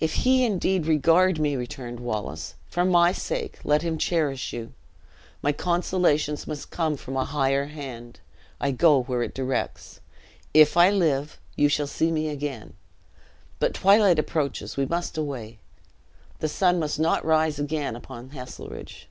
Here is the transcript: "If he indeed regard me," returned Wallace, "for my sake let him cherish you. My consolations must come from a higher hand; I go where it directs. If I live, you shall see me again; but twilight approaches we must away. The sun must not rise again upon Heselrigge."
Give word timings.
"If 0.00 0.14
he 0.26 0.44
indeed 0.44 0.86
regard 0.86 1.38
me," 1.38 1.54
returned 1.54 2.00
Wallace, 2.00 2.54
"for 2.66 2.84
my 2.84 3.12
sake 3.12 3.60
let 3.62 3.82
him 3.82 3.98
cherish 3.98 4.52
you. 4.52 4.72
My 5.42 5.52
consolations 5.52 6.44
must 6.48 6.72
come 6.72 6.96
from 6.96 7.16
a 7.16 7.24
higher 7.24 7.66
hand; 7.66 8.18
I 8.60 8.72
go 8.72 9.02
where 9.04 9.22
it 9.22 9.32
directs. 9.32 10.00
If 10.52 10.76
I 10.76 10.90
live, 10.90 11.38
you 11.54 11.68
shall 11.68 11.86
see 11.86 12.10
me 12.10 12.30
again; 12.30 12.72
but 13.60 13.72
twilight 13.74 14.18
approaches 14.18 14.76
we 14.76 14.86
must 14.86 15.16
away. 15.16 15.60
The 16.40 16.48
sun 16.48 16.80
must 16.80 16.98
not 16.98 17.24
rise 17.24 17.60
again 17.60 17.94
upon 17.94 18.30
Heselrigge." 18.30 19.06